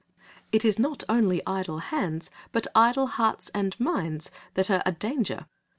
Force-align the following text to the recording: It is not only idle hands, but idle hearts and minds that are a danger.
It 0.51 0.65
is 0.65 0.79
not 0.79 1.03
only 1.07 1.43
idle 1.45 1.77
hands, 1.77 2.31
but 2.51 2.65
idle 2.73 3.05
hearts 3.05 3.51
and 3.53 3.79
minds 3.79 4.31
that 4.55 4.71
are 4.71 4.81
a 4.83 4.91
danger. 4.91 5.45